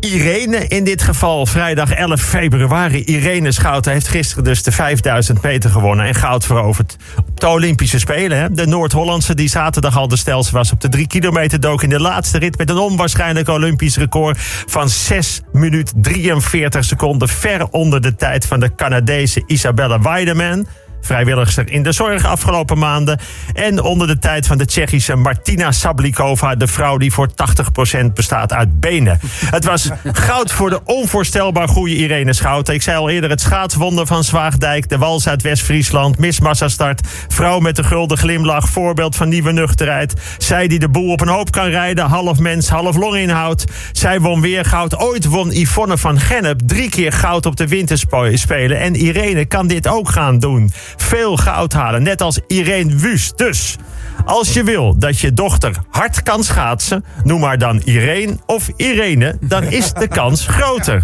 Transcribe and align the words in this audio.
Irene 0.00 0.66
in 0.68 0.84
dit 0.84 1.02
geval, 1.02 1.46
vrijdag 1.46 1.90
11 1.90 2.20
februari. 2.20 3.04
Irene 3.04 3.52
Schouten 3.52 3.92
heeft 3.92 4.08
gisteren 4.08 4.44
dus 4.44 4.62
de 4.62 4.72
5000 4.72 5.42
meter 5.42 5.70
gewonnen 5.70 6.06
en 6.06 6.14
goud 6.14 6.46
veroverd 6.46 6.96
op 7.26 7.40
de 7.40 7.48
Olympische 7.48 7.98
Spelen. 7.98 8.38
Hè? 8.38 8.50
De 8.50 8.66
Noord-Hollandse 8.66 9.34
die 9.34 9.48
zaterdag 9.48 9.96
al 9.96 10.08
de 10.08 10.16
stelste 10.16 10.52
was 10.52 10.72
op 10.72 10.80
de 10.80 10.88
3 10.88 11.06
kilometer 11.06 11.60
dook 11.60 11.82
in 11.82 11.88
de 11.88 12.00
laatste 12.00 12.38
rit 12.38 12.58
met 12.58 12.70
een 12.70 12.78
onwaarschijnlijk 12.78 13.48
Olympisch 13.48 13.96
record 13.96 14.38
van 14.66 14.88
6 14.88 15.40
minuut 15.52 15.92
43 15.96 16.84
seconden. 16.84 17.28
Ver 17.28 17.68
onder 17.70 18.00
de 18.00 18.14
tijd 18.14 18.46
van 18.46 18.60
de 18.60 18.74
Canadese 18.74 19.42
Isabella 19.46 20.00
Weideman 20.00 20.66
vrijwilligster 21.00 21.70
in 21.70 21.82
de 21.82 21.92
zorg 21.92 22.24
afgelopen 22.24 22.78
maanden. 22.78 23.20
En 23.52 23.82
onder 23.82 24.06
de 24.06 24.18
tijd 24.18 24.46
van 24.46 24.58
de 24.58 24.64
Tsjechische 24.64 25.14
Martina 25.14 25.72
Sablikova, 25.72 26.54
de 26.54 26.66
vrouw 26.66 26.96
die 26.96 27.12
voor 27.12 27.28
80% 27.28 28.12
bestaat 28.14 28.52
uit 28.52 28.80
benen. 28.80 29.20
Het 29.50 29.64
was 29.64 29.90
goud 30.12 30.52
voor 30.52 30.70
de 30.70 30.80
onvoorstelbaar 30.84 31.68
goede 31.68 31.94
Irene 31.96 32.32
Schouten. 32.32 32.74
Ik 32.74 32.82
zei 32.82 32.98
al 32.98 33.10
eerder 33.10 33.30
het 33.30 33.40
schaatswonder 33.40 34.06
van 34.06 34.24
Zwaagdijk, 34.24 34.88
de 34.88 34.98
wals 34.98 35.28
uit 35.28 35.42
West-Friesland, 35.42 36.18
Miss 36.18 36.40
Massastart, 36.40 37.08
vrouw 37.28 37.58
met 37.58 37.76
de 37.76 37.84
gulden 37.84 38.18
glimlach, 38.18 38.68
voorbeeld 38.68 39.16
van 39.16 39.28
nieuwe 39.28 39.52
nuchterheid. 39.52 40.14
Zij 40.38 40.68
die 40.68 40.78
de 40.78 40.88
boel 40.88 41.12
op 41.12 41.20
een 41.20 41.28
hoop 41.28 41.50
kan 41.50 41.66
rijden, 41.66 42.04
half 42.04 42.38
mens, 42.38 42.68
half 42.68 42.96
longinhoud. 42.96 43.64
Zij 43.92 44.20
won 44.20 44.40
weer 44.40 44.64
goud. 44.64 44.98
Ooit 44.98 45.24
won 45.24 45.50
Yvonne 45.50 45.98
van 45.98 46.20
Gennep 46.20 46.60
drie 46.66 46.90
keer 46.90 47.12
goud 47.12 47.46
op 47.46 47.56
de 47.56 47.68
winterspelen. 47.68 48.80
En 48.80 48.94
Irene 48.94 49.44
kan 49.44 49.66
dit 49.66 49.88
ook 49.88 50.08
gaan 50.08 50.38
doen 50.38 50.72
veel 50.96 51.36
goud 51.36 51.72
halen. 51.72 52.02
Net 52.02 52.20
als 52.22 52.40
Irene 52.46 52.96
Wust. 52.96 53.38
Dus 53.38 53.76
als 54.24 54.52
je 54.52 54.64
wil 54.64 54.98
dat 54.98 55.18
je 55.18 55.32
dochter 55.32 55.76
hard 55.90 56.22
kan 56.22 56.44
schaatsen, 56.44 57.04
noem 57.24 57.40
maar 57.40 57.58
dan 57.58 57.80
Irene 57.84 58.36
of 58.46 58.68
Irene, 58.76 59.36
dan 59.40 59.64
is 59.64 59.92
de 59.92 60.08
kans 60.08 60.46
groter. 60.46 61.02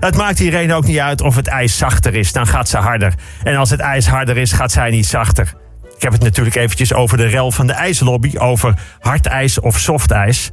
Het 0.00 0.16
maakt 0.16 0.40
Irene 0.40 0.74
ook 0.74 0.86
niet 0.86 0.98
uit 0.98 1.20
of 1.20 1.36
het 1.36 1.46
ijs 1.46 1.76
zachter 1.76 2.14
is, 2.14 2.32
dan 2.32 2.46
gaat 2.46 2.68
ze 2.68 2.76
harder. 2.76 3.14
En 3.42 3.56
als 3.56 3.70
het 3.70 3.80
ijs 3.80 4.06
harder 4.06 4.36
is, 4.36 4.52
gaat 4.52 4.72
zij 4.72 4.90
niet 4.90 5.06
zachter. 5.06 5.54
Ik 5.96 6.02
heb 6.02 6.12
het 6.12 6.22
natuurlijk 6.22 6.56
eventjes 6.56 6.94
over 6.94 7.16
de 7.16 7.26
rel 7.26 7.50
van 7.50 7.66
de 7.66 7.72
ijslobby, 7.72 8.38
over 8.38 8.74
hard 9.00 9.26
ijs 9.26 9.60
of 9.60 9.78
soft 9.78 10.10
ijs. 10.10 10.50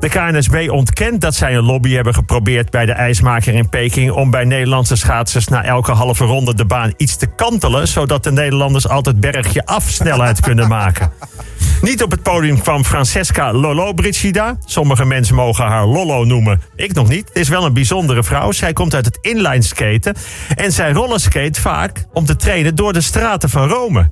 De 0.00 0.08
KNSB 0.08 0.66
ontkent 0.70 1.20
dat 1.20 1.34
zij 1.34 1.56
een 1.56 1.64
lobby 1.64 1.92
hebben 1.94 2.14
geprobeerd 2.14 2.70
bij 2.70 2.86
de 2.86 2.92
ijsmaker 2.92 3.54
in 3.54 3.68
Peking 3.68 4.10
om 4.10 4.30
bij 4.30 4.44
Nederlandse 4.44 4.96
schaatsers 4.96 5.48
na 5.48 5.64
elke 5.64 5.92
halve 5.92 6.24
ronde 6.24 6.54
de 6.54 6.64
baan 6.64 6.94
iets 6.96 7.16
te 7.16 7.26
kantelen, 7.26 7.88
zodat 7.88 8.24
de 8.24 8.32
Nederlanders 8.32 8.88
altijd 8.88 9.20
bergje 9.20 9.66
af 9.66 9.88
snelheid 9.88 10.40
kunnen 10.40 10.68
maken. 10.68 11.12
Niet 11.82 12.02
op 12.02 12.10
het 12.10 12.22
podium 12.22 12.60
kwam 12.60 12.84
Francesca 12.84 13.52
Lolo 13.52 13.92
Brigida. 13.92 14.56
Sommige 14.64 15.04
mensen 15.04 15.34
mogen 15.34 15.64
haar 15.64 15.86
Lolo 15.86 16.24
noemen. 16.24 16.62
Ik 16.76 16.94
nog 16.94 17.08
niet. 17.08 17.28
Het 17.28 17.36
is 17.36 17.48
wel 17.48 17.64
een 17.64 17.72
bijzondere 17.72 18.22
vrouw. 18.22 18.52
Zij 18.52 18.72
komt 18.72 18.94
uit 18.94 19.04
het 19.04 19.18
inline 19.20 19.62
skaten. 19.62 20.16
En 20.54 20.72
zij 20.72 20.92
rollerskate 20.92 21.60
vaak 21.60 22.04
om 22.12 22.24
te 22.24 22.36
trainen 22.36 22.74
door 22.74 22.92
de 22.92 23.00
straten 23.00 23.50
van 23.50 23.68
Rome. 23.68 24.10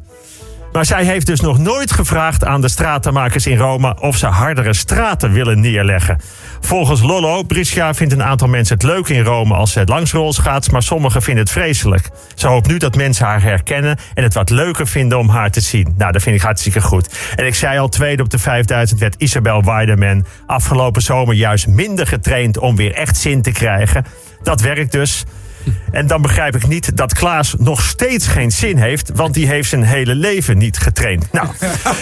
Maar 0.74 0.84
zij 0.84 1.04
heeft 1.04 1.26
dus 1.26 1.40
nog 1.40 1.58
nooit 1.58 1.92
gevraagd 1.92 2.44
aan 2.44 2.60
de 2.60 2.68
stratenmakers 2.68 3.46
in 3.46 3.56
Rome 3.56 3.96
of 4.00 4.16
ze 4.16 4.26
hardere 4.26 4.74
straten 4.74 5.32
willen 5.32 5.60
neerleggen. 5.60 6.20
Volgens 6.60 7.02
Lollo, 7.02 7.42
Brescia 7.42 7.94
vindt 7.94 8.12
een 8.12 8.22
aantal 8.22 8.48
mensen 8.48 8.74
het 8.74 8.82
leuk 8.82 9.08
in 9.08 9.24
Rome 9.24 9.54
als 9.54 9.72
ze 9.72 9.78
het 9.78 9.88
langs 9.88 10.12
gaat, 10.38 10.70
maar 10.70 10.82
sommigen 10.82 11.22
vinden 11.22 11.42
het 11.42 11.52
vreselijk. 11.52 12.10
Ze 12.34 12.46
hoopt 12.46 12.66
nu 12.66 12.76
dat 12.76 12.96
mensen 12.96 13.26
haar 13.26 13.42
herkennen 13.42 13.98
en 14.14 14.22
het 14.22 14.34
wat 14.34 14.50
leuker 14.50 14.86
vinden 14.86 15.18
om 15.18 15.28
haar 15.28 15.50
te 15.50 15.60
zien. 15.60 15.94
Nou, 15.96 16.12
dat 16.12 16.22
vind 16.22 16.36
ik 16.36 16.42
hartstikke 16.42 16.80
goed. 16.80 17.18
En 17.36 17.46
ik 17.46 17.54
zei 17.54 17.78
al, 17.78 17.88
tweede 17.88 18.22
op 18.22 18.30
de 18.30 18.38
5000 18.38 19.00
werd 19.00 19.14
Isabel 19.18 19.64
Weideman 19.64 20.26
afgelopen 20.46 21.02
zomer 21.02 21.34
juist 21.34 21.66
minder 21.66 22.06
getraind 22.06 22.58
om 22.58 22.76
weer 22.76 22.94
echt 22.94 23.16
zin 23.16 23.42
te 23.42 23.52
krijgen. 23.52 24.04
Dat 24.42 24.60
werkt 24.60 24.92
dus. 24.92 25.24
En 25.90 26.06
dan 26.06 26.22
begrijp 26.22 26.56
ik 26.56 26.66
niet 26.66 26.96
dat 26.96 27.14
Klaas 27.14 27.54
nog 27.58 27.82
steeds 27.82 28.26
geen 28.26 28.52
zin 28.52 28.76
heeft, 28.76 29.10
want 29.14 29.34
die 29.34 29.46
heeft 29.46 29.68
zijn 29.68 29.82
hele 29.82 30.14
leven 30.14 30.58
niet 30.58 30.78
getraind. 30.78 31.32
Nou, 31.32 31.48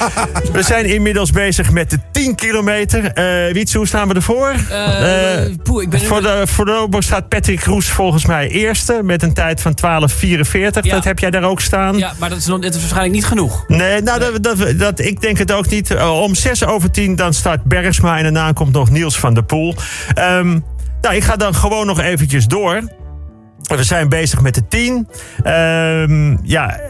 we 0.53 0.63
zijn 0.63 0.87
inmiddels 0.87 1.31
bezig 1.31 1.71
met 1.71 1.91
de 1.91 1.99
10 2.13 2.35
kilometer. 2.35 3.03
Uh, 3.05 3.53
Wietse, 3.53 3.77
hoe 3.77 3.87
staan 3.87 4.09
we 4.09 4.15
ervoor? 4.15 4.55
Uh, 4.71 5.47
uh, 5.47 5.55
poeh, 5.63 5.83
ik 5.83 5.91
ben 5.91 6.01
voor, 6.01 6.23
de, 6.23 6.43
voor 6.45 6.65
de 6.65 6.71
Lobo 6.71 7.01
staat 7.01 7.29
Patrick 7.29 7.65
Roes 7.65 7.89
volgens 7.89 8.27
mij 8.27 8.49
eerste 8.49 9.01
met 9.03 9.23
een 9.23 9.33
tijd 9.33 9.61
van 9.61 9.75
12.44. 9.75 10.81
Dat 10.83 11.05
heb 11.05 11.19
jij 11.19 11.31
daar 11.31 11.43
ook 11.43 11.61
staan. 11.61 11.99
Ja, 11.99 12.13
maar 12.19 12.29
dat 12.29 12.39
is, 12.39 12.47
nog, 12.47 12.61
dat 12.61 12.75
is 12.75 12.81
waarschijnlijk 12.81 13.15
niet 13.15 13.27
genoeg. 13.27 13.65
Nee, 13.69 14.01
nou, 14.03 14.21
Dat, 14.21 14.43
dat, 14.43 14.79
dat, 14.79 15.01
ik 15.01 15.21
denk 15.21 15.39
het 15.39 15.53
ook 15.53 15.69
niet. 15.69 15.97
om 15.97 16.35
6 16.35 16.65
over 16.65 16.91
10 16.91 17.17
dan 17.17 17.35
start 17.35 17.65
Bergsma 17.65 18.17
en 18.17 18.23
daarna 18.23 18.53
komt 18.53 18.73
nog 18.73 18.91
Niels 18.91 19.19
van 19.19 19.35
der 19.35 19.45
Poel. 19.45 19.75
Um, 20.19 20.65
nou, 21.01 21.15
ik 21.15 21.23
ga 21.23 21.37
dan 21.37 21.55
gewoon 21.55 21.87
nog 21.87 22.01
eventjes 22.01 22.47
door. 22.47 22.83
We 23.77 23.85
zijn 23.85 24.09
bezig 24.09 24.41
met 24.41 24.55
de 24.55 24.69
tien. 24.69 25.09
Uh, 25.45 26.37
ja, 26.43 26.81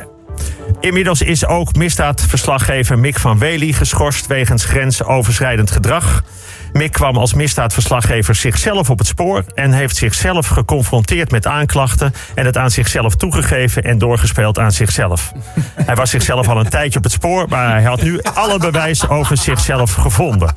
Inmiddels 0.81 1.22
is 1.22 1.47
ook 1.47 1.75
misdaadverslaggever 1.75 2.98
Mick 2.98 3.19
van 3.19 3.38
Wely 3.38 3.72
geschorst 3.72 4.26
wegens 4.26 4.65
grensoverschrijdend 4.65 5.70
gedrag. 5.70 6.25
Mick 6.72 6.93
kwam 6.93 7.16
als 7.16 7.34
misdaadverslaggever 7.34 8.34
zichzelf 8.34 8.91
op 8.91 8.99
het 8.99 9.06
spoor 9.06 9.44
en 9.55 9.72
heeft 9.72 9.97
zichzelf 9.97 10.47
geconfronteerd 10.47 11.31
met 11.31 11.47
aanklachten 11.47 12.15
en 12.34 12.47
het 12.47 12.56
aan 12.56 12.71
zichzelf 12.71 13.15
toegegeven 13.15 13.84
en 13.84 13.99
doorgespeeld 13.99 14.59
aan 14.59 14.72
zichzelf. 14.72 15.32
Hij 15.87 15.94
was 15.94 16.11
zichzelf 16.11 16.49
al 16.49 16.61
een 16.61 16.69
tijdje 16.69 16.99
op 16.99 17.05
het 17.05 17.12
spoor, 17.12 17.49
maar 17.49 17.71
hij 17.71 17.82
had 17.82 18.03
nu 18.03 18.21
alle 18.34 18.59
bewijs 18.59 19.09
over 19.09 19.37
zichzelf 19.37 19.93
gevonden. 19.93 20.55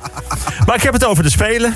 Maar 0.66 0.76
ik 0.76 0.82
heb 0.82 0.92
het 0.92 1.04
over 1.04 1.22
de 1.22 1.30
Spelen. 1.30 1.74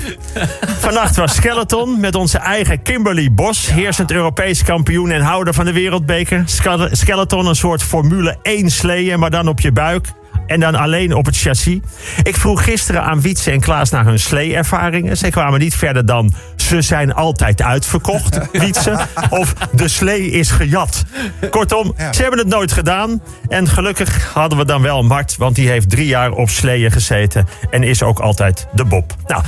Vannacht 0.79 1.15
was 1.15 1.35
Skeleton 1.35 1.99
met 1.99 2.15
onze 2.15 2.37
eigen 2.37 2.81
Kimberly 2.81 3.33
Bos, 3.33 3.71
heersend 3.71 4.11
Europees 4.11 4.63
kampioen 4.63 5.11
en 5.11 5.21
houder 5.21 5.53
van 5.53 5.65
de 5.65 5.73
wereldbeker. 5.73 6.43
Skeleton 6.91 7.45
een 7.45 7.55
soort 7.55 7.83
Formule 7.83 8.37
1 8.41 8.69
sleeën, 8.69 9.19
maar 9.19 9.29
dan 9.29 9.47
op 9.47 9.59
je 9.59 9.71
buik 9.71 10.07
en 10.51 10.59
dan 10.59 10.75
alleen 10.75 11.13
op 11.13 11.25
het 11.25 11.37
chassis. 11.37 11.79
Ik 12.23 12.35
vroeg 12.35 12.63
gisteren 12.63 13.03
aan 13.03 13.21
Wietse 13.21 13.51
en 13.51 13.59
Klaas 13.59 13.89
naar 13.89 14.05
hun 14.05 14.19
slee-ervaringen. 14.19 15.17
Zij 15.17 15.29
kwamen 15.29 15.59
niet 15.59 15.75
verder 15.75 16.05
dan 16.05 16.33
ze 16.55 16.81
zijn 16.81 17.13
altijd 17.13 17.61
uitverkocht, 17.61 18.39
Wietse. 18.51 18.99
Of 19.29 19.53
de 19.71 19.87
slee 19.87 20.31
is 20.31 20.51
gejat. 20.51 21.03
Kortom, 21.49 21.93
ze 22.11 22.21
hebben 22.21 22.39
het 22.39 22.47
nooit 22.47 22.71
gedaan. 22.71 23.21
En 23.47 23.67
gelukkig 23.67 24.31
hadden 24.33 24.57
we 24.57 24.65
dan 24.65 24.81
wel 24.81 25.03
Mart, 25.03 25.35
want 25.37 25.55
die 25.55 25.69
heeft 25.69 25.89
drie 25.89 26.05
jaar 26.05 26.31
op 26.31 26.49
sleeën 26.49 26.91
gezeten. 26.91 27.47
En 27.69 27.83
is 27.83 28.03
ook 28.03 28.19
altijd 28.19 28.67
de 28.73 28.85
Bob. 28.85 29.15
Nou, 29.27 29.43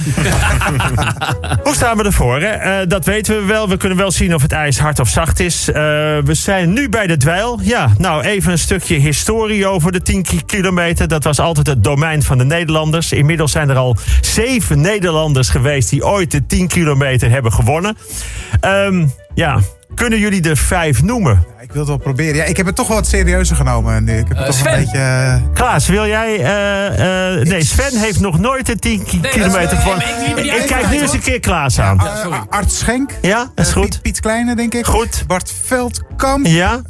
hoe 1.63 1.75
staan 1.75 1.97
we 1.97 2.03
ervoor? 2.03 2.41
Hè? 2.41 2.81
Uh, 2.81 2.87
dat 2.87 3.05
weten 3.05 3.35
we 3.35 3.45
wel. 3.45 3.69
We 3.69 3.77
kunnen 3.77 3.97
wel 3.97 4.11
zien 4.11 4.33
of 4.33 4.41
het 4.41 4.51
ijs 4.51 4.79
hard 4.79 4.99
of 4.99 5.09
zacht 5.09 5.39
is. 5.39 5.69
Uh, 5.69 5.75
we 6.23 6.33
zijn 6.33 6.73
nu 6.73 6.89
bij 6.89 7.07
de 7.07 7.17
dweil. 7.17 7.59
Ja, 7.61 7.89
nou 7.97 8.23
even 8.23 8.51
een 8.51 8.57
stukje 8.57 8.95
historie 8.95 9.67
over 9.67 9.91
de 9.91 10.01
10 10.01 10.25
kilometer. 10.45 10.92
Dat 10.97 11.23
was 11.23 11.39
altijd 11.39 11.67
het 11.67 11.83
domein 11.83 12.23
van 12.23 12.37
de 12.37 12.45
Nederlanders. 12.45 13.11
Inmiddels 13.11 13.51
zijn 13.51 13.69
er 13.69 13.75
al 13.75 13.97
zeven 14.21 14.81
Nederlanders 14.81 15.49
geweest 15.49 15.89
die 15.89 16.05
ooit 16.05 16.31
de 16.31 16.45
10 16.45 16.67
kilometer 16.67 17.29
hebben 17.29 17.53
gewonnen. 17.53 17.97
Um, 18.61 19.13
ja, 19.33 19.59
kunnen 19.95 20.19
jullie 20.19 20.41
de 20.41 20.55
vijf 20.55 21.03
noemen? 21.03 21.45
ik 21.73 21.79
wil 21.79 21.79
het 21.79 22.03
wel 22.03 22.13
proberen. 22.13 22.35
Ja, 22.35 22.43
ik 22.43 22.57
heb 22.57 22.65
het 22.65 22.75
toch 22.75 22.87
wel 22.87 22.97
wat 22.97 23.07
serieuzer 23.07 23.55
genomen 23.55 24.03
nu. 24.03 24.17
Ik 24.17 24.27
heb 24.27 24.37
het 24.37 24.39
uh, 24.39 24.45
toch 24.45 24.55
Sven. 24.55 24.73
een 24.73 24.79
beetje... 24.79 24.97
Uh... 24.97 25.53
Klaas, 25.53 25.87
wil 25.87 26.07
jij... 26.07 26.39
Uh, 26.39 27.39
uh, 27.39 27.45
nee, 27.45 27.63
Sven 27.63 27.99
heeft 27.99 28.19
nog 28.19 28.39
nooit 28.39 28.65
de 28.65 28.75
10 28.75 29.03
nee, 29.21 29.31
kilometer 29.31 29.77
gewonnen. 29.77 30.07
Ik, 30.35 30.45
ik, 30.45 30.65
kijk 30.67 30.89
nu 30.89 31.01
eens 31.01 31.13
een 31.13 31.21
keer 31.21 31.39
Klaas 31.39 31.79
aan. 31.79 31.97
Ja, 32.03 32.45
Art 32.49 32.71
Schenk. 32.71 33.11
Ja, 33.21 33.51
dat 33.55 33.65
is 33.65 33.71
goed. 33.71 33.89
Piet, 33.89 34.01
Piet, 34.01 34.19
Kleine, 34.19 34.55
denk 34.55 34.73
ik. 34.73 34.85
Goed. 34.85 35.23
Bart 35.27 35.53
Veldkamp. 35.63 36.45
Ja. 36.45 36.81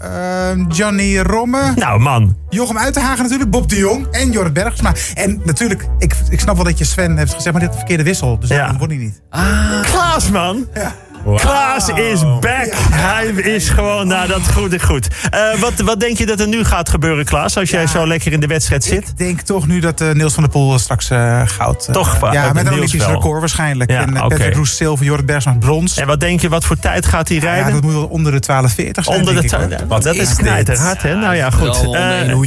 Johnny 0.70 1.20
Romme. 1.20 1.74
Nou, 1.76 2.00
man. 2.00 2.38
Jochem 2.50 2.78
Uitenhagen 2.78 3.24
natuurlijk. 3.24 3.50
Bob 3.50 3.70
de 3.70 3.78
Jong. 3.78 4.08
En 4.12 4.32
Jorrit 4.32 4.54
Bergsma. 4.54 4.94
En 5.14 5.42
natuurlijk, 5.44 5.88
ik, 6.00 6.16
ik 6.30 6.40
snap 6.40 6.56
wel 6.56 6.66
dat 6.66 6.78
je 6.78 6.86
Sven 6.86 7.18
hebt 7.18 7.34
gezegd... 7.34 7.52
maar 7.52 7.62
dit 7.62 7.70
is 7.70 7.76
de 7.76 7.80
verkeerde 7.80 8.04
wissel. 8.04 8.40
Dus 8.40 8.50
ja. 8.50 8.68
dat 8.68 8.78
word 8.78 8.90
hij 8.90 9.00
niet. 9.00 9.22
Ah. 9.30 9.82
Klaas, 9.82 10.30
man. 10.30 10.68
Ja. 10.74 10.96
Wow. 11.24 11.38
Klaas 11.38 11.90
is 11.90 12.20
back. 12.40 12.70
Hij 12.92 13.26
is 13.26 13.70
gewoon, 13.70 14.08
nou 14.08 14.28
dat 14.28 14.52
goed, 14.52 14.84
goed. 14.84 15.08
Uh, 15.34 15.60
wat, 15.60 15.74
wat 15.80 16.00
denk 16.00 16.18
je 16.18 16.26
dat 16.26 16.40
er 16.40 16.48
nu 16.48 16.64
gaat 16.64 16.90
gebeuren, 16.90 17.26
Klaas, 17.26 17.58
als 17.58 17.70
jij 17.70 17.82
ja, 17.82 17.88
zo 17.88 18.08
lekker 18.08 18.32
in 18.32 18.40
de 18.40 18.48
wedstrijd 18.48 18.84
zit? 18.84 19.08
Ik 19.10 19.18
denk 19.18 19.42
toch 19.42 19.68
nu 19.68 19.80
dat 19.80 20.02
uh, 20.02 20.12
Niels 20.12 20.34
van 20.34 20.44
der 20.44 20.52
Poel 20.52 20.80
straks 20.80 21.10
uh, 21.10 21.42
goud... 21.46 21.88
toch? 21.92 22.32
ja, 22.32 22.54
met 22.54 22.66
een 22.66 22.74
Olympisch 22.74 23.06
record 23.06 23.40
waarschijnlijk. 23.40 23.92
Ja, 23.92 24.02
en 24.02 24.10
okay. 24.10 24.28
Patrick 24.28 24.56
Roes 24.56 24.78
zilver, 24.78 25.06
Jorrit 25.06 25.26
Bergsma 25.26 25.56
brons. 25.60 25.98
En 25.98 26.08
wat 26.08 26.20
denk 26.20 26.42
je, 26.42 26.50
wat 26.50 26.66
voor 26.66 26.80
tijd 26.80 27.06
gaat 27.06 27.30
hij 27.30 27.38
rijden? 27.38 27.66
Ja, 27.66 27.72
dat 27.72 27.82
moet 27.82 27.94
wel 27.94 28.06
onder 28.06 28.32
de 28.32 28.42
12.40 28.42 28.74
zijn, 28.76 28.92
Onder 29.06 29.36
de 29.36 29.44
ik, 29.44 29.80
wat 29.88 30.04
Dat 30.04 30.16
is 30.16 30.36
knijterhard, 30.36 31.02
hè? 31.02 31.16
Nou 31.16 31.36
ja, 31.36 31.50
goed. 31.50 31.88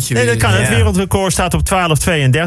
nee, 0.09 0.27
dat 0.27 0.37
kan. 0.37 0.51
Het 0.51 0.69
wereldrecord 0.69 1.33
staat 1.33 1.55
op 1.55 1.61
12.32, 1.73 1.75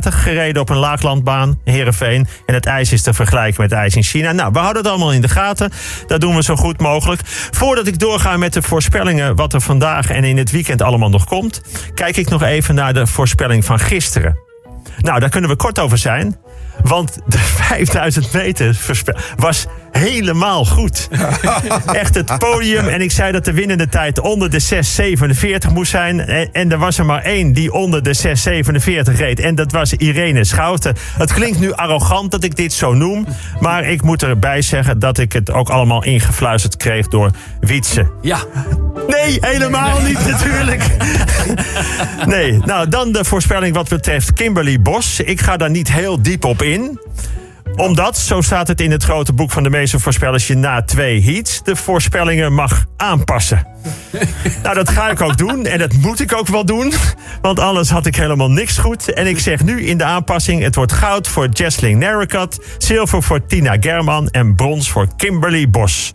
gereden 0.01 0.61
op 0.61 0.69
een 0.69 0.77
laaglandbaan, 0.77 1.59
Heerenveen. 1.63 2.27
En 2.45 2.53
het 2.53 2.65
ijs 2.65 2.91
is 2.91 3.01
te 3.01 3.13
vergelijken 3.13 3.61
met 3.61 3.71
ijs 3.71 3.95
in 3.95 4.03
China. 4.03 4.31
Nou, 4.31 4.51
we 4.51 4.59
houden 4.59 4.81
het 4.81 4.91
allemaal 4.91 5.13
in 5.13 5.21
de 5.21 5.27
gaten. 5.27 5.71
Dat 6.07 6.18
doen 6.19 6.35
we 6.35 6.43
zo 6.43 6.55
goed 6.55 6.79
mogelijk. 6.79 7.21
Voordat 7.51 7.87
ik 7.87 7.99
doorga 7.99 8.37
met 8.37 8.53
de 8.53 8.61
voorspellingen 8.61 9.35
wat 9.35 9.53
er 9.53 9.61
vandaag 9.61 10.09
en 10.09 10.23
in 10.23 10.37
het 10.37 10.51
weekend 10.51 10.81
allemaal 10.81 11.09
nog 11.09 11.25
komt, 11.25 11.61
kijk 11.93 12.17
ik 12.17 12.29
nog 12.29 12.43
even 12.43 12.75
naar 12.75 12.93
de 12.93 13.07
voorspelling 13.07 13.65
van 13.65 13.79
gisteren. 13.79 14.37
Nou, 14.97 15.19
daar 15.19 15.29
kunnen 15.29 15.49
we 15.49 15.55
kort 15.55 15.79
over 15.79 15.97
zijn. 15.97 16.37
Want 16.81 17.19
de 17.27 17.37
5000 17.69 18.33
meter 18.33 18.77
was 19.37 19.65
helemaal 19.91 20.65
goed. 20.65 21.07
Echt 21.93 22.15
het 22.15 22.37
podium. 22.37 22.87
En 22.87 23.01
ik 23.01 23.11
zei 23.11 23.31
dat 23.31 23.45
de 23.45 23.53
winnende 23.53 23.87
tijd 23.87 24.19
onder 24.19 24.49
de 24.49 24.61
6,47 25.67 25.73
moest 25.73 25.91
zijn. 25.91 26.19
En, 26.19 26.49
en 26.51 26.71
er 26.71 26.77
was 26.77 26.97
er 26.97 27.05
maar 27.05 27.21
één 27.21 27.53
die 27.53 27.73
onder 27.73 28.03
de 28.03 28.17
6,47 29.11 29.15
reed. 29.15 29.39
En 29.39 29.55
dat 29.55 29.71
was 29.71 29.93
Irene 29.93 30.43
Schouten. 30.43 30.95
Het 31.17 31.33
klinkt 31.33 31.59
nu 31.59 31.73
arrogant 31.73 32.31
dat 32.31 32.43
ik 32.43 32.55
dit 32.55 32.73
zo 32.73 32.93
noem. 32.93 33.25
Maar 33.59 33.83
ik 33.83 34.01
moet 34.01 34.23
erbij 34.23 34.61
zeggen 34.61 34.99
dat 34.99 35.17
ik 35.17 35.33
het 35.33 35.51
ook 35.51 35.69
allemaal 35.69 36.03
ingefluisterd 36.03 36.77
kreeg 36.77 37.07
door 37.07 37.31
Wietse. 37.59 38.11
Ja. 38.21 38.39
Nee, 39.07 39.37
helemaal 39.41 40.01
niet 40.01 40.27
natuurlijk. 40.27 40.83
Nee, 42.25 42.57
nou 42.57 42.89
dan 42.89 43.11
de 43.11 43.25
voorspelling 43.25 43.75
wat 43.75 43.89
betreft 43.89 44.33
Kimberly 44.33 44.81
Bos. 44.81 45.19
Ik 45.19 45.41
ga 45.41 45.57
daar 45.57 45.69
niet 45.69 45.91
heel 45.91 46.21
diep 46.21 46.45
op 46.45 46.61
in 46.61 46.99
omdat, 47.75 48.17
zo 48.17 48.41
staat 48.41 48.67
het 48.67 48.81
in 48.81 48.91
het 48.91 49.03
grote 49.03 49.33
boek 49.33 49.51
van 49.51 49.63
de 49.63 49.69
meeste 49.69 49.99
voorspellers, 49.99 50.47
je 50.47 50.55
na 50.55 50.81
twee 50.81 51.23
heats 51.23 51.63
de 51.63 51.75
voorspellingen 51.75 52.53
mag 52.53 52.85
aanpassen. 52.97 53.67
nou, 54.63 54.75
dat 54.75 54.89
ga 54.89 55.09
ik 55.09 55.21
ook 55.21 55.37
doen 55.37 55.65
en 55.65 55.79
dat 55.79 55.93
moet 55.93 56.19
ik 56.19 56.33
ook 56.35 56.47
wel 56.47 56.65
doen, 56.65 56.93
want 57.41 57.59
anders 57.59 57.89
had 57.89 58.05
ik 58.05 58.15
helemaal 58.15 58.51
niks 58.51 58.77
goed. 58.77 59.13
En 59.13 59.27
ik 59.27 59.39
zeg 59.39 59.63
nu 59.63 59.81
in 59.85 59.97
de 59.97 60.03
aanpassing: 60.03 60.61
het 60.63 60.75
wordt 60.75 60.91
goud 60.91 61.27
voor 61.27 61.47
Jesling 61.47 61.99
Narracott, 61.99 62.59
zilver 62.77 63.23
voor 63.23 63.45
Tina 63.45 63.75
German 63.79 64.27
en 64.29 64.55
brons 64.55 64.89
voor 64.91 65.07
Kimberly 65.17 65.69
Bos. 65.69 66.13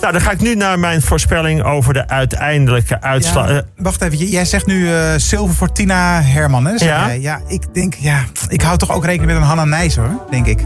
Nou, 0.00 0.12
dan 0.12 0.20
ga 0.20 0.30
ik 0.30 0.40
nu 0.40 0.54
naar 0.54 0.78
mijn 0.78 1.02
voorspelling 1.02 1.62
over 1.62 1.92
de 1.94 2.08
uiteindelijke 2.08 3.00
uitslag. 3.00 3.48
Ja, 3.48 3.56
Eh, 3.56 3.62
wacht 3.76 4.02
even, 4.02 4.26
jij 4.26 4.44
zegt 4.44 4.66
nu 4.66 4.92
eh 4.94 5.12
zilver 5.16 5.54
voor 5.54 5.72
Tina 5.72 6.20
Herman. 6.22 6.66
Hè? 6.66 6.72
Ja. 6.84 7.08
ja, 7.08 7.40
ik 7.46 7.74
denk, 7.74 7.94
ja, 7.94 8.24
ik 8.48 8.60
hou 8.62 8.78
toch 8.78 8.90
ook 8.90 9.04
rekening 9.04 9.32
met 9.32 9.40
een 9.40 9.46
Hanna 9.48 9.64
Nijs 9.64 9.96
hoor, 9.96 10.26
denk 10.30 10.46
ik. 10.46 10.60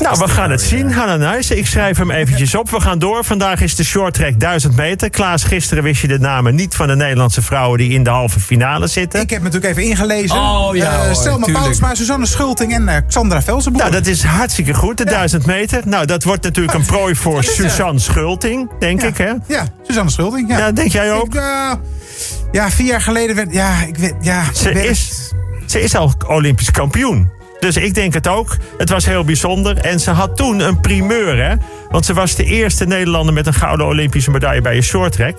Nou, 0.00 0.18
we 0.18 0.28
gaan 0.28 0.50
het 0.50 0.60
zien, 0.62 0.92
Hanna 0.92 1.16
Nijssen. 1.16 1.58
Ik 1.58 1.66
schrijf 1.66 1.98
hem 1.98 2.10
eventjes 2.10 2.54
op. 2.54 2.70
We 2.70 2.80
gaan 2.80 2.98
door. 2.98 3.24
Vandaag 3.24 3.60
is 3.60 3.74
de 3.74 3.84
short 3.84 4.14
track 4.14 4.40
1000 4.40 4.76
meter. 4.76 5.10
Klaas, 5.10 5.44
gisteren 5.44 5.82
wist 5.82 6.00
je 6.00 6.08
de 6.08 6.18
namen 6.18 6.54
niet 6.54 6.74
van 6.74 6.86
de 6.86 6.96
Nederlandse 6.96 7.42
vrouwen 7.42 7.78
die 7.78 7.90
in 7.90 8.04
de 8.04 8.10
halve 8.10 8.40
finale 8.40 8.86
zitten. 8.86 9.20
Ik 9.20 9.30
heb 9.30 9.38
me 9.38 9.44
natuurlijk 9.44 9.78
even 9.78 9.90
ingelezen. 9.90 10.36
Oh, 10.36 10.74
ja, 10.74 10.92
Eh, 10.92 11.04
hoor, 11.04 11.14
Selma 11.14 11.94
Suzanne 11.94 12.26
Schulting 12.26 12.74
en 12.74 12.88
eh, 12.88 12.96
Xandra 13.08 13.42
Velsenboer. 13.42 13.82
Nou, 13.82 13.94
dat 13.94 14.06
is 14.06 14.22
hartstikke 14.22 14.74
goed, 14.74 14.98
de 14.98 15.04
1000 15.04 15.46
meter. 15.46 15.82
Nou, 15.84 16.06
dat 16.06 16.24
wordt 16.24 16.42
natuurlijk 16.42 16.74
een 16.74 16.86
prooi 16.86 17.14
voor. 17.14 17.44
Suzanne 17.44 18.00
Schulting, 18.00 18.70
denk 18.78 19.00
ja. 19.00 19.06
ik, 19.06 19.16
hè? 19.16 19.32
Ja, 19.46 19.66
Suzanne 19.86 20.10
Schulting. 20.10 20.48
Ja, 20.48 20.58
Ja, 20.58 20.72
denk 20.72 20.92
jij 20.92 21.12
ook? 21.12 21.26
Ik, 21.26 21.34
eh, 21.34 21.72
ja, 22.52 22.70
vier 22.70 22.86
jaar 22.86 23.00
geleden 23.00 23.36
werd... 23.36 23.52
Ja, 23.52 23.82
ik 23.86 23.96
weet... 23.96 24.14
Ja, 24.20 24.44
Ze 24.54 24.70
is, 24.88 25.32
ze 25.66 25.80
is 25.80 25.94
al 25.96 26.12
Olympisch 26.26 26.70
kampioen. 26.70 27.30
Dus 27.64 27.76
ik 27.76 27.94
denk 27.94 28.14
het 28.14 28.28
ook. 28.28 28.56
Het 28.78 28.88
was 28.88 29.06
heel 29.06 29.24
bijzonder. 29.24 29.76
En 29.76 30.00
ze 30.00 30.10
had 30.10 30.36
toen 30.36 30.60
een 30.60 30.80
primeur, 30.80 31.44
hè? 31.44 31.54
Want 31.90 32.04
ze 32.04 32.14
was 32.14 32.34
de 32.34 32.44
eerste 32.44 32.84
Nederlander 32.84 33.34
met 33.34 33.46
een 33.46 33.54
gouden 33.54 33.86
Olympische 33.86 34.30
medaille 34.30 34.60
bij 34.60 34.76
een 34.76 34.82
shorttrack. 34.82 35.36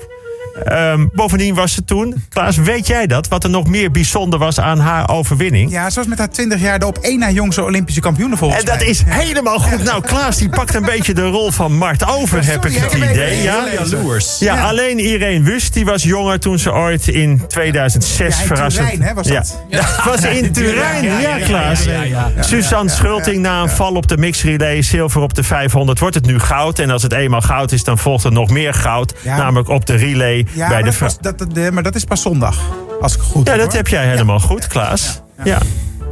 Ehm 0.64 1.06
bovendien 1.14 1.56
was 1.56 1.74
ze 1.74 1.84
toen... 1.86 2.24
Klaas, 2.30 2.58
weet 2.58 2.88
jij 2.88 3.08
dat? 3.08 3.28
Wat 3.28 3.44
er 3.44 3.50
nog 3.50 3.68
meer 3.68 3.92
bijzonder 3.92 4.40
was 4.40 4.60
aan 4.60 4.80
haar 4.80 5.10
overwinning? 5.10 5.72
Ja, 5.72 5.90
ze 5.90 6.00
was 6.00 6.08
met 6.08 6.18
haar 6.18 6.30
20 6.30 6.62
jaar 6.62 6.80
de 6.80 6.86
op 6.86 6.98
één 6.98 7.20
na 7.20 7.30
jongste 7.32 7.64
Olympische 7.64 8.02
kampioene 8.02 8.38
volgens 8.38 8.60
En 8.60 8.66
dat 8.66 8.78
mij. 8.78 8.88
is 8.88 9.04
helemaal 9.06 9.60
goed. 9.60 9.84
Nou, 9.84 10.02
Klaas 10.04 10.38
die 10.38 10.50
pakt 10.50 10.74
een 10.76 10.86
beetje 10.86 11.14
de 11.14 11.28
rol 11.28 11.52
van 11.52 11.78
Mart 11.78 12.08
over, 12.08 12.46
heb 12.46 12.66
ik 12.66 12.76
het 12.76 12.94
idee. 12.94 13.42
Ja? 13.42 13.64
Jaloers. 13.74 14.40
Ja, 14.40 14.56
Ja. 14.56 14.64
alleen 14.68 15.00
Irene 15.00 15.44
Wust, 15.44 15.74
die 15.74 15.86
was 15.86 16.04
jonger 16.04 16.40
toen 16.40 16.60
ze 16.60 16.74
ooit 16.74 17.08
in 17.08 17.42
2006 17.48 18.36
Ja, 18.36 18.42
in 18.42 18.48
verrassend... 18.48 18.90
Turijn, 18.90 19.08
hè, 19.08 19.14
was 19.14 19.28
dat? 19.28 19.62
Ja, 19.70 19.86
was 20.06 20.22
in 20.24 20.52
Turijn, 20.52 21.04
ja, 21.04 21.38
Klaas. 21.38 21.84
ja, 21.84 21.92
ja, 21.92 22.04
ja. 22.36 22.44
Suzanne 22.44 22.90
Schulting 22.92 23.38
na 23.42 23.62
een 23.62 23.70
val 23.70 23.94
op 23.94 24.08
de 24.08 24.18
mixrelay, 24.18 24.82
zilver 24.82 25.22
op 25.22 25.34
de 25.34 25.44
500, 25.44 26.00
wordt 26.00 26.16
het 26.16 26.26
nu 26.26 26.40
goud. 26.40 26.80
En 26.80 26.90
als 26.90 27.04
het 27.04 27.14
eenmaal 27.14 27.42
goud 27.42 27.72
is, 27.72 27.84
dan 27.84 27.98
volgt 27.98 28.24
er 28.24 28.32
nog 28.32 28.50
meer 28.50 28.74
goud. 28.74 29.14
Ja. 29.22 29.38
Namelijk 29.38 29.70
op 29.70 29.86
de 29.86 29.96
relay 29.96 30.45
Ja, 30.54 30.68
bij 30.68 30.82
maar 30.82 30.92
de 30.92 31.18
dat, 31.22 31.54
was, 31.54 31.72
maar 31.72 31.84
dat 31.84 31.96
is 31.96 32.04
pas 32.04 32.22
zondag. 32.22 32.60
Als 33.02 33.16
ik 33.16 33.22
goed 33.22 33.48
Ja, 33.48 33.58
dat 33.58 33.74
heb 33.74 33.88
jij 33.88 34.08
helemaal 34.08 34.40
goed, 34.40 34.68
Klaas. 34.68 35.22
Ja. 35.44 35.60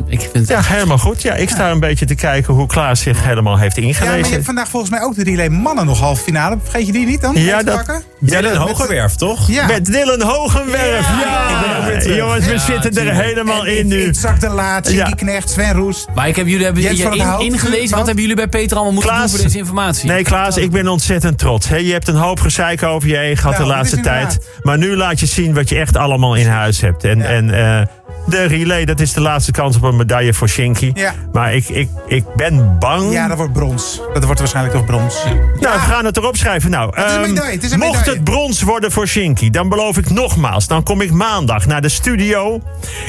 Ik 0.07 0.19
vind 0.19 0.34
het 0.34 0.48
ja, 0.48 0.62
helemaal 0.63 0.98
goed. 0.98 1.22
Ja, 1.22 1.34
ik 1.34 1.50
sta 1.50 1.72
een 1.72 1.80
beetje 1.80 2.06
te 2.06 2.16
kijken 2.16 2.54
hoe 2.54 2.68
Klaas 2.68 3.01
zich 3.01 3.24
helemaal 3.24 3.57
heeft 3.57 3.75
Ja, 3.75 3.81
maar 3.81 3.92
je 3.92 3.98
ingelezen. 4.00 4.31
hebt 4.34 4.45
vandaag 4.45 4.68
volgens 4.69 4.92
mij 4.92 5.01
ook 5.01 5.16
de 5.16 5.24
relay 5.24 5.50
mannen 5.50 5.86
nog 5.86 6.00
halve 6.00 6.24
finale. 6.24 6.57
Vergeet 6.63 6.86
je 6.86 6.92
die 6.92 7.06
niet 7.06 7.22
dan? 7.22 7.36
Ja, 7.36 7.63
dat- 7.63 7.75
pakken? 7.75 8.04
Dylan 8.19 8.56
Hogewerf, 8.56 9.16
toch? 9.16 9.48
Ja. 9.50 9.66
Met 9.66 9.86
Dylan 9.86 10.22
Hogenwerf. 10.22 11.07
Ja, 11.24 11.84
terug. 12.00 12.16
jongens, 12.18 12.45
we 12.45 12.51
Ja, 12.51 12.60
zitten 12.60 13.07
er 13.07 13.13
helemaal 13.13 13.66
En 13.66 13.78
in 13.78 13.88
nu. 13.88 14.04
Itzak 14.06 14.40
de 14.40 14.50
Laat, 14.50 14.88
Shinky 14.88 15.10
Ja. 15.10 15.16
Knecht, 15.16 15.50
Sven 15.50 15.74
Roes. 15.74 16.06
Maar 16.16 16.28
ik 16.28 16.36
heb 16.36 16.48
jullie 16.48 16.66
hebben 16.66 16.84
in- 16.84 16.90
ingelezen. 16.90 17.80
Wat 17.80 17.90
Wat? 17.90 18.06
hebben 18.06 18.22
jullie 18.22 18.36
bij 18.36 18.48
Peter 18.48 18.75
allemaal 18.75 18.94
moeten 18.94 19.12
Klaas. 19.12 19.30
doen 19.30 19.40
voor 19.40 19.48
deze 19.48 19.57
informatie? 19.57 20.10
Nee, 20.10 20.24
Klaas, 20.24 20.57
ik 20.57 20.72
ben 20.72 20.88
ontzettend 20.88 21.38
trots. 21.38 21.68
hè. 21.69 21.75
Je 21.75 21.92
hebt 21.92 22.07
een 22.07 22.16
hoop 22.16 22.40
gezeik 22.40 22.84
over 22.84 23.10
je 23.10 23.18
heen 23.18 23.38
gehad 23.38 23.51
Nou, 23.57 23.63
de 23.63 23.69
dat 23.69 23.78
laatste 23.78 24.00
tijd. 24.00 24.48
Maar 24.62 24.78
nu 24.78 24.95
laat 24.95 25.19
je 25.19 25.25
zien 25.25 25.54
wat 25.54 25.69
je 25.69 25.75
echt 25.80 25.98
allemaal 25.98 26.36
in 26.36 26.48
huis 26.48 26.81
hebt. 26.81 27.04
En, 27.04 27.18
Ja. 27.19 27.25
en 27.25 27.80
eh, 27.80 27.86
de 28.25 28.44
relay, 28.44 28.86
dat 28.86 29.00
is 29.00 29.14
de 29.14 29.22
laatste 29.22 29.52
kans 29.52 29.75
op 29.75 29.84
een 29.84 29.96
medaille 29.96 30.34
voor 30.34 30.50
Shinky. 30.50 30.92
Ja. 30.94 31.14
Maar 31.31 31.54
ik, 31.54 31.70
ik, 31.70 31.90
ik 32.08 32.24
ben 32.36 32.75
bang. 32.80 33.12
Ja, 33.12 33.28
dat 33.28 33.38
wordt 33.38 33.54
brons. 33.54 34.02
Dat 34.14 34.24
wordt 34.24 34.40
waarschijnlijk 34.40 34.75
toch 34.75 34.86
brons. 34.86 35.24
Nou, 35.60 35.74
we 35.74 35.80
gaan 35.80 36.06
het 36.06 36.18
erop 36.18 36.38
schrijven. 36.38 36.72
Nou, 36.72 36.96
is 36.96 37.04
een 37.04 37.10
ehm, 37.10 37.22
medaille, 37.22 37.52
het 37.52 37.64
is 37.64 37.72
een 37.72 37.80
mocht 37.80 37.92
medaille. 37.92 38.16
het 38.16 38.24
brons 38.24 38.62
worden 38.62 38.92
voor 38.92 39.08
Shinky, 39.08 39.50
dan 39.50 39.70
beloof 39.70 39.98
ik 39.98 40.10
nogmaals, 40.10 40.68
dan 40.68 40.84
kom 40.84 41.02
ik 41.02 41.12
maandag 41.12 41.66
naar 41.66 41.81
de 41.81 41.90
studio 41.90 42.62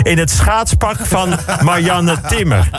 in 0.02 0.18
het 0.18 0.30
schaatspak 0.30 1.06
van 1.06 1.34
Marianne 1.62 2.16
Timmer. 2.28 2.70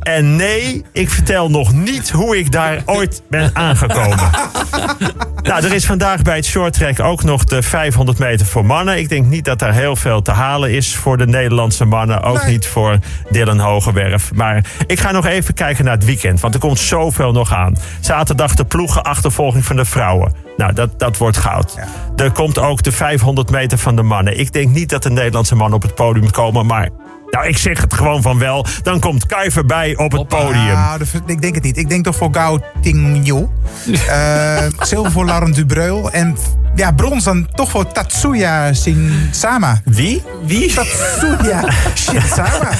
En 0.00 0.36
nee, 0.36 0.84
ik 0.92 1.10
vertel 1.10 1.50
nog 1.50 1.72
niet 1.72 2.10
hoe 2.10 2.38
ik 2.38 2.52
daar 2.52 2.82
ooit 2.84 3.22
ben 3.28 3.50
aangekomen. 3.52 4.30
Nou, 5.42 5.64
er 5.64 5.72
is 5.72 5.86
vandaag 5.86 6.22
bij 6.22 6.36
het 6.36 6.44
shorttrack 6.44 7.00
ook 7.00 7.22
nog 7.22 7.44
de 7.44 7.62
500 7.62 8.18
meter 8.18 8.46
voor 8.46 8.66
mannen. 8.66 8.98
Ik 8.98 9.08
denk 9.08 9.26
niet 9.26 9.44
dat 9.44 9.58
daar 9.58 9.72
heel 9.72 9.96
veel 9.96 10.22
te 10.22 10.30
halen 10.30 10.70
is 10.70 10.96
voor 10.96 11.16
de 11.16 11.26
Nederlandse 11.26 11.79
mannen. 11.84 12.22
Ook 12.22 12.42
Nee. 12.42 12.52
niet 12.52 12.66
voor 12.66 12.98
Dylan 13.30 13.58
Hogewerf. 13.60 14.32
Maar 14.34 14.64
ik 14.86 15.00
ga 15.00 15.10
nog 15.10 15.26
even 15.26 15.54
kijken 15.54 15.84
naar 15.84 15.94
het 15.94 16.04
weekend. 16.04 16.40
Want 16.40 16.54
er 16.54 16.60
komt 16.60 16.78
zoveel 16.78 17.32
nog 17.32 17.52
aan. 17.54 17.76
Zaterdag 18.00 18.54
de 18.54 18.64
ploegenachtervolging 18.64 19.64
van 19.64 19.76
de 19.76 19.84
vrouwen. 19.84 20.32
Nou, 20.56 20.72
dat, 20.72 20.98
dat 20.98 21.16
wordt 21.16 21.36
goud. 21.36 21.74
Er 22.16 22.30
komt 22.32 22.58
ook 22.58 22.82
de 22.82 22.92
500 22.92 23.50
meter 23.50 23.78
van 23.78 23.96
de 23.96 24.02
mannen. 24.02 24.38
Ik 24.38 24.52
denk 24.52 24.68
niet 24.68 24.88
dat 24.88 25.02
de 25.02 25.10
Nederlandse 25.10 25.54
mannen 25.54 25.76
op 25.76 25.82
het 25.82 25.94
podium 25.94 26.30
komen. 26.30 26.66
Maar 26.66 26.88
nou, 27.30 27.46
ik 27.46 27.56
zeg 27.58 27.80
het 27.80 27.94
gewoon 27.94 28.22
van 28.22 28.38
wel. 28.38 28.66
Dan 28.82 29.00
komt 29.00 29.26
Kai 29.26 29.50
voorbij 29.50 29.96
op 29.96 30.12
het 30.12 30.28
podium. 30.28 30.64
Nou, 30.66 30.98
de- 30.98 31.32
ik 31.32 31.42
denk 31.42 31.54
het 31.54 31.64
niet. 31.64 31.76
Ik 31.76 31.88
denk 31.88 32.04
toch 32.04 32.16
voor 32.16 32.28
Gao 32.32 32.58
Tingyo. 32.80 33.50
Eh 34.08 34.56
zilver 34.80 35.12
voor 35.12 35.24
Lauren 35.24 35.52
Dubreul. 35.52 36.10
En 36.10 36.36
ja, 36.74 36.92
brons 36.92 37.24
dan 37.24 37.48
toch 37.54 37.70
voor 37.70 37.92
Tatsuya 37.92 38.74
Shinsama. 38.74 39.80
Wie? 39.84 40.22
Wie? 40.42 40.74
Tatsuya 40.74 41.64
Shinsama. 41.94 42.70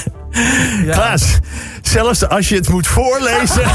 Klaas, 0.91 1.39
zelfs 1.83 2.29
als 2.29 2.49
je 2.49 2.55
het 2.55 2.69
moet 2.69 2.87
voorlezen. 2.87 3.63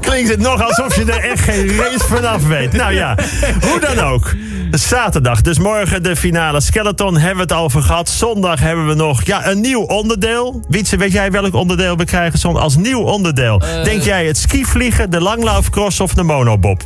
klinkt 0.00 0.30
het 0.30 0.40
nog 0.40 0.62
alsof 0.62 0.96
je 0.96 1.04
er 1.04 1.30
echt 1.30 1.40
geen 1.40 1.76
race 1.76 2.06
vanaf 2.06 2.46
weet. 2.46 2.72
Nou 2.72 2.92
ja, 2.92 3.16
hoe 3.60 3.80
dan 3.80 3.98
ook. 3.98 4.34
Zaterdag, 4.70 5.40
dus 5.40 5.58
morgen 5.58 6.02
de 6.02 6.16
finale 6.16 6.60
skeleton, 6.60 7.16
hebben 7.16 7.36
we 7.36 7.42
het 7.42 7.52
al 7.52 7.68
gehad. 7.68 8.08
Zondag 8.08 8.60
hebben 8.60 8.86
we 8.86 8.94
nog 8.94 9.22
ja, 9.22 9.46
een 9.46 9.60
nieuw 9.60 9.82
onderdeel. 9.82 10.62
Wietse, 10.68 10.96
weet 10.96 11.12
jij 11.12 11.30
welk 11.30 11.54
onderdeel 11.54 11.96
we 11.96 12.04
krijgen 12.04 12.56
als 12.56 12.76
nieuw 12.76 13.00
onderdeel? 13.00 13.58
Denk 13.84 14.02
jij 14.02 14.26
het 14.26 14.36
skivliegen, 14.36 15.10
de 15.10 15.20
langlaufcross 15.20 16.00
of 16.00 16.14
de 16.14 16.22
monobob? 16.22 16.82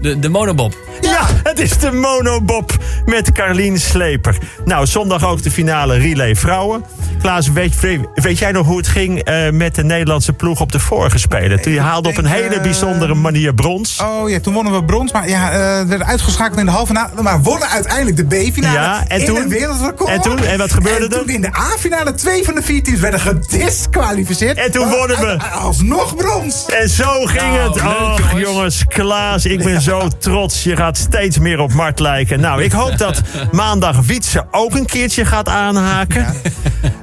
De, 0.00 0.18
de 0.18 0.28
monobob. 0.28 0.74
Ja, 1.00 1.26
het 1.42 1.58
is 1.58 1.78
de 1.78 1.92
monobob 1.92 2.72
met 3.04 3.32
Carlien 3.32 3.78
Sleper. 3.78 4.36
Nou, 4.64 4.86
zondag 4.86 5.24
ook 5.26 5.42
de 5.42 5.50
finale 5.50 5.96
relay 5.98 6.36
vrouwen. 6.36 6.84
Klaas, 7.20 7.52
weet, 7.52 7.74
weet 8.14 8.38
jij 8.38 8.52
nog 8.52 8.66
hoe 8.66 8.76
het 8.76 8.88
ging 8.88 9.18
eh, 9.22 9.50
met 9.50 9.74
de 9.74 9.84
Nederlandse 9.84 10.32
ploeg 10.32 10.60
op 10.60 10.72
de 10.72 10.78
vorige 10.80 11.18
Spelen? 11.18 11.62
Toen 11.62 11.72
je 11.72 11.80
haalde 11.80 12.08
op 12.08 12.16
een 12.16 12.26
hele 12.26 12.54
eh, 12.54 12.62
bijzondere 12.62 13.14
manier 13.14 13.54
brons. 13.54 14.00
Oh 14.02 14.30
ja, 14.30 14.40
toen 14.40 14.54
wonnen 14.54 14.72
we 14.72 14.84
brons. 14.84 15.12
Maar 15.12 15.28
ja, 15.28 15.50
eh, 15.50 15.58
we 15.82 15.86
werden 15.88 16.06
uitgeschakeld 16.06 16.58
in 16.58 16.64
de 16.64 16.70
halve 16.70 16.86
finale. 16.94 17.22
Maar 17.22 17.42
wonnen 17.42 17.68
uiteindelijk 17.68 18.16
de 18.16 18.24
B-finale. 18.24 18.78
Ja, 18.78 19.04
en 19.08 19.20
in 19.20 19.26
toen? 19.26 19.36
een 19.36 19.48
wereldrecord. 19.48 20.10
En 20.10 20.20
toen? 20.20 20.38
En 20.44 20.58
wat 20.58 20.72
gebeurde 20.72 21.04
en 21.04 21.12
er? 21.12 21.18
toen 21.18 21.28
in 21.34 21.40
de 21.40 21.56
A-finale 21.56 22.14
twee 22.14 22.44
van 22.44 22.54
de 22.54 22.62
vier 22.62 22.82
teams 22.82 23.00
werden 23.00 23.20
gedisqualificeerd. 23.20 24.58
En 24.58 24.70
toen 24.70 24.88
wonnen 24.88 25.20
we. 25.20 25.38
Alsnog 25.52 26.16
brons. 26.16 26.66
En 26.66 26.88
zo 26.88 27.24
ging 27.24 27.42
Nou, 27.42 27.58
het. 27.72 27.82
leuk, 27.82 27.84
Och, 27.84 28.18
jongens. 28.30 28.40
jongens, 28.40 28.84
Klaas, 28.88 29.44
ik 29.46 29.64
ben 29.64 29.80
zo 29.84 30.08
trots. 30.18 30.62
Je 30.62 30.76
gaat 30.76 30.96
steeds 30.96 31.38
meer 31.38 31.60
op 31.60 31.72
Mart 31.72 32.00
lijken. 32.00 32.40
Nou, 32.40 32.62
ik 32.62 32.72
hoop 32.72 32.98
dat 32.98 33.22
maandag 33.52 34.00
Wietse 34.06 34.46
ook 34.50 34.74
een 34.74 34.86
keertje 34.86 35.24
gaat 35.24 35.48
aanhaken. 35.48 36.26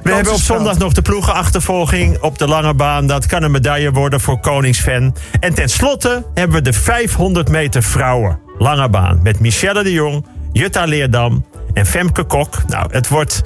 We 0.02 0.12
hebben 0.12 0.32
op 0.32 0.40
zondag 0.40 0.78
nog 0.78 0.92
de 0.92 1.02
ploegenachtervolging 1.02 2.20
op 2.20 2.38
de 2.38 2.48
lange 2.48 2.74
baan. 2.74 3.06
Dat 3.06 3.26
kan 3.26 3.42
een 3.42 3.50
medaille 3.50 3.92
worden 3.92 4.20
voor 4.20 4.40
Koningsven. 4.40 5.14
En 5.40 5.54
tenslotte 5.54 6.24
hebben 6.34 6.56
we 6.56 6.62
de 6.62 6.72
500 6.72 7.48
meter 7.48 7.82
vrouwen. 7.82 8.38
Lange 8.58 8.88
baan 8.88 9.20
met 9.22 9.40
Michelle 9.40 9.82
de 9.82 9.92
Jong, 9.92 10.26
Jutta 10.52 10.84
Leerdam 10.84 11.44
en 11.74 11.86
Femke 11.86 12.24
Kok. 12.24 12.62
Nou, 12.66 12.86
het 12.92 13.08
wordt 13.08 13.42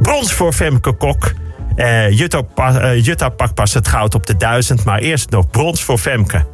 brons 0.00 0.32
voor 0.32 0.52
Femke 0.52 0.92
Kok. 0.92 1.32
Eh, 1.76 2.10
Jutta, 2.10 2.42
eh, 2.56 3.04
Jutta 3.04 3.28
pakt 3.28 3.54
pas 3.54 3.74
het 3.74 3.88
goud 3.88 4.14
op 4.14 4.26
de 4.26 4.36
1000, 4.36 4.84
maar 4.84 4.98
eerst 4.98 5.30
nog 5.30 5.50
brons 5.50 5.82
voor 5.82 5.98
Femke. 5.98 6.44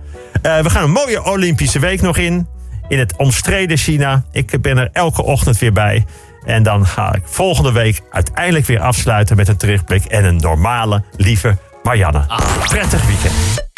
Eh, 0.42 0.58
we 0.58 0.70
gaan 0.70 0.82
een 0.82 0.90
mooie 0.90 1.24
Olympische 1.24 1.78
week 1.78 2.00
nog 2.00 2.16
in. 2.16 2.46
In 2.88 2.98
het 2.98 3.16
omstreden 3.16 3.76
China. 3.76 4.24
Ik 4.32 4.60
ben 4.60 4.78
er 4.78 4.88
elke 4.92 5.22
ochtend 5.22 5.58
weer 5.58 5.72
bij. 5.72 6.04
En 6.44 6.62
dan 6.62 6.86
ga 6.86 7.14
ik 7.14 7.22
volgende 7.24 7.72
week 7.72 8.00
uiteindelijk 8.10 8.66
weer 8.66 8.80
afsluiten 8.80 9.36
met 9.36 9.48
een 9.48 9.56
terugblik 9.56 10.04
en 10.04 10.24
een 10.24 10.36
normale, 10.36 11.04
lieve 11.16 11.56
Marianne. 11.82 12.26
Prettig 12.68 13.06
weekend. 13.06 13.71